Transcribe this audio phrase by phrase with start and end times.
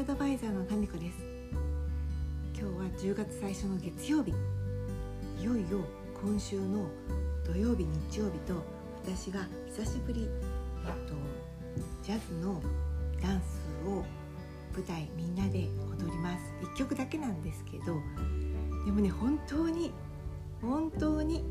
[0.00, 1.18] アドバイザーのタミコです。
[2.58, 4.32] 今日は10月最初の月曜日。
[5.38, 5.84] いよいよ
[6.24, 6.88] 今週の
[7.44, 8.54] 土曜日日曜日と
[9.04, 10.26] 私が久しぶり、
[10.86, 11.12] えっと、
[12.02, 12.62] ジャズの
[13.20, 14.02] ダンスを
[14.72, 15.68] 舞台みんなで
[15.98, 16.50] 踊ります。
[16.62, 18.00] 1曲だけなんですけど
[18.86, 19.92] でもね本当に
[20.62, 21.44] 本当に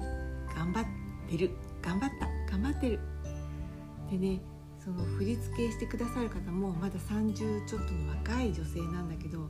[0.55, 0.85] 頑張っ
[1.29, 1.51] てる。
[1.83, 2.51] 頑張った。
[2.51, 2.99] 頑張ってる。
[4.09, 4.39] でね
[4.89, 9.47] その振り付けしてくださる方もまだ30ちょっとの若い女性なんだけど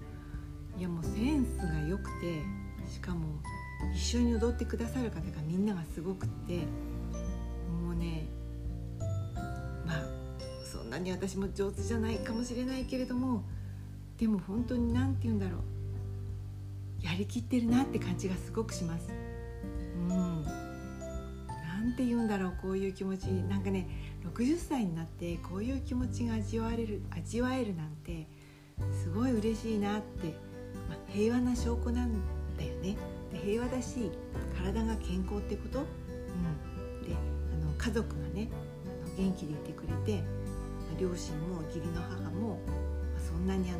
[0.77, 2.41] いやもうセンスが良くて
[2.91, 3.25] しかも
[3.95, 6.57] 一緒に踊ってくださる方がみんながすごくって
[7.81, 8.27] もうね
[9.85, 10.03] まあ
[10.69, 13.43] そんなに私も上手じゃないかもしれないけれども
[14.17, 15.59] でも本当に何て言うんだろ
[17.01, 19.07] うやりきってるなって感じがすごくします。
[20.09, 20.68] うん
[21.79, 23.27] なんて言うんだろうこういう気持ち。
[23.27, 23.87] なんかね
[24.35, 28.27] 60歳になってこういう気持ちが味わえる味わえるなんて
[28.91, 30.35] すごい嬉しいなって、
[30.89, 32.13] まあ、平和な証拠なん
[32.57, 32.97] だよね。
[33.31, 34.11] で平和だし
[34.57, 38.49] 体が健康ってこと、うん、であの家族がね
[39.05, 40.27] あの元気でいてくれて、ま
[40.97, 42.55] あ、両親も義理の母も、ま
[43.17, 43.79] あ、そんなにあの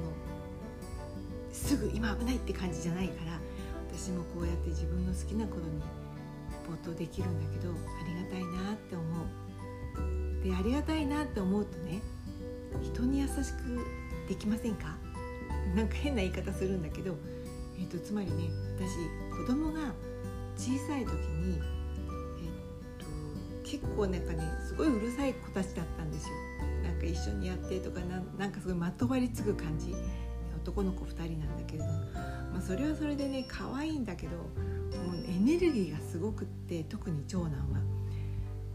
[1.52, 3.40] すぐ今危ないって感じじゃないから
[3.92, 5.82] 私もこうやって自分の好きなことに
[6.70, 7.74] 没頭できるんだけどあ
[8.08, 10.44] りがたいなって思う。
[10.44, 12.02] でありがたいなって思うとね
[12.82, 13.86] 人に優しく
[14.28, 14.96] できませんか？
[15.76, 17.16] なんか変な言い方するんだけど、
[17.78, 18.96] えーと、つまりね私
[19.36, 19.94] 子供が
[20.56, 23.06] 小さい時に、えーと、
[23.64, 26.36] 結構なんかねすごいうるさい子たちだったんですよ。
[26.84, 28.00] なんか一緒にやってとか
[28.38, 29.94] なんかすごいまとわりつく感じ。
[30.70, 31.84] 男の子2人なんだけど
[32.52, 37.80] まあ、それはそれでね可愛いんだけどもうエネルギーがすごくって特に長男は。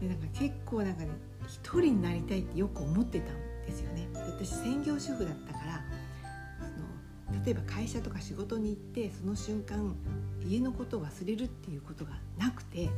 [0.01, 1.09] でなんか結構なんかね
[1.47, 4.07] 一人になりたいってよく思ってたんですよね。
[4.13, 5.83] 私専業主婦だったから
[6.59, 9.95] その例えば会社とか仕事に行ってその瞬間
[10.45, 12.89] 家のことを忘れるっていうことがなくて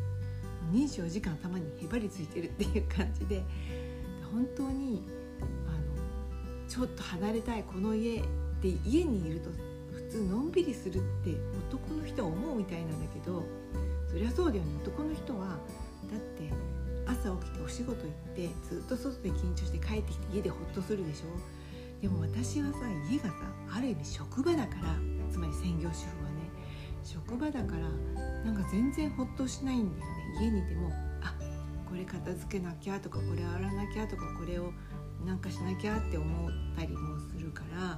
[0.73, 3.43] 24時間頭にへばりついてるっていう感じで
[4.31, 5.03] 本当に
[5.67, 8.21] あのちょっと離れたいこの家
[8.61, 9.49] で家にいると
[9.93, 11.35] 普通のんびりするって
[11.69, 13.43] 男の人は思うみたいなんだけど
[14.09, 14.71] そりゃそうだよね。
[14.81, 15.47] 男の人は
[16.09, 16.49] だって
[17.05, 22.01] 朝起きてお仕事行ってずっと外で緊張して帰ってきて家でホッとするでしょ。
[22.01, 22.79] でも私はさ
[23.09, 23.35] 家がさ
[23.71, 24.95] ある意味職場だから
[25.31, 26.49] つまり専業主婦はね
[27.03, 27.89] 職場だから
[28.43, 30.15] なんか全然ホッとしないんだよね。
[30.41, 30.91] 家にいても
[31.21, 31.33] あ
[31.89, 34.71] これ片付けなきゃとかこれ洗わなきゃとかこれを
[35.25, 37.97] なんかしなきゃって思ったりもするから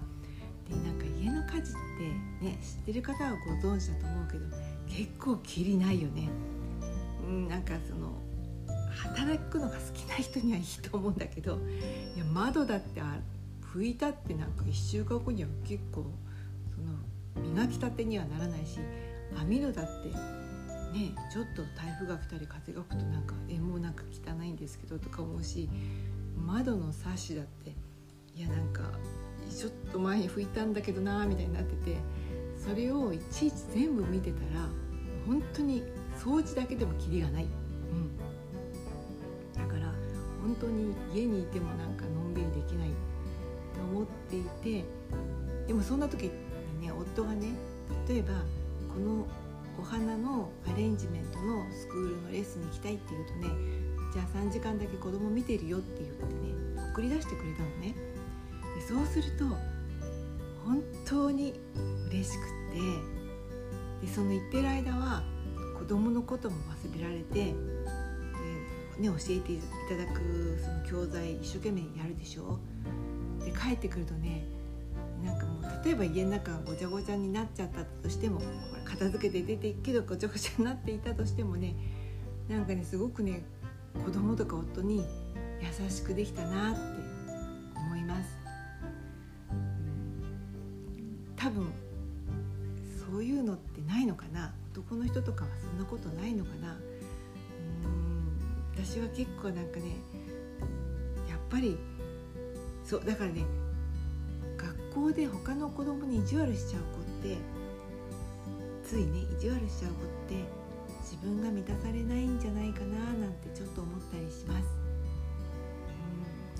[0.69, 1.73] でなんか家の家事っ
[2.39, 4.45] てね知ってる方はご存知だと思うけど
[4.87, 6.29] 結構きりないよね。
[7.27, 8.13] うん、なんかその
[8.89, 11.59] 働くのが好きな人にはいいと思うんだけど
[12.15, 13.01] いや窓だって
[13.73, 16.05] 拭いたってなんか1週間後には結構
[16.75, 18.79] その磨きたてにはならないし
[19.39, 20.09] 網戸だって
[20.97, 25.69] ねちょっと台風が来たり風が吹くとなんかえもうなんか汚いんですけどとか思うし
[26.35, 27.73] 窓のサッシだって
[29.59, 31.97] ちょっと前に拭いたんだけどなみたいになってて
[32.57, 34.69] それをいちいち全部見てたら
[35.27, 35.83] 本当に
[36.17, 37.47] 掃除だけでもキリがない、う
[37.93, 38.17] ん、
[39.53, 39.91] だから
[40.41, 42.89] 本当に家にいてもなんかのんびりできない。
[42.89, 44.85] って思っていて
[45.67, 47.49] でもそんな時にね夫がね
[48.07, 48.29] 例えば
[48.93, 49.27] この
[49.77, 53.47] お花のアレンジメントのスクールのレッスンに行きたいって言うとね
[54.13, 58.08] じゃあ3時間だけ子供見てるよって言ってね送り出してくれたのね。
[59.09, 59.45] すると
[60.65, 61.53] 本当に
[62.09, 62.43] 嬉しくっ
[64.01, 65.23] てでその言ってる間は
[65.77, 72.59] 子供のことも忘れられて、ね、教えていただくその教材一生懸命やるでしょ？
[73.43, 74.45] で帰ってくるとね
[75.23, 78.41] なんかもう例えば家の中がごちゃごちゃになっちゃったとしても
[78.85, 81.75] 片付けて出ていくけどごちゃごちゃになっていたとしてもね
[82.47, 83.43] なんかねすごくね
[84.05, 85.03] 子供とか夫に
[85.61, 86.79] 優しくできたなって
[91.49, 91.73] 多分
[93.11, 94.53] そういうのってないのかな？
[94.71, 96.77] 男の人とかはそんなことないのかな？
[97.85, 99.95] うん私は結構なんかね
[101.27, 101.75] やっぱり
[102.85, 103.45] そうだからね
[104.57, 107.37] 学校で他の子供に意地悪しちゃう子って
[108.83, 110.35] ついね意地悪しちゃう子って
[111.01, 112.99] 自分が満たされないんじゃないかな？
[113.13, 114.65] なんてちょっと思ったりします。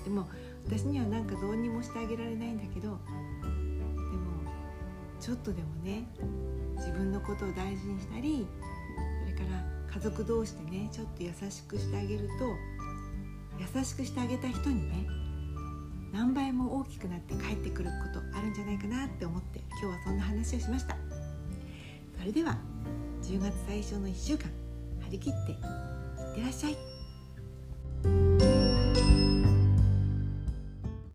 [0.00, 0.28] んでも
[0.66, 2.98] 私にはなんかどうにもしてあげられないんだけど
[5.20, 6.04] ちょっとでもね
[6.76, 8.46] 自分のことを大事にしたり
[9.22, 12.56] それから家族同士でねちょっと優しくしてあげると
[13.58, 15.06] 優しくしてあげた人にね
[16.12, 20.96] 何倍も大きくなって帰ってくることあるんじゃないかなって思って今日はそんな話をしました。
[22.18, 22.58] それでは
[23.22, 24.50] 10月最初の1週間
[25.00, 28.39] 張り切っていってらっしゃい。